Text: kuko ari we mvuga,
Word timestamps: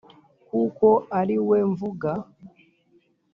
kuko 0.47 0.87
ari 1.19 1.37
we 1.47 1.59
mvuga, 1.71 2.11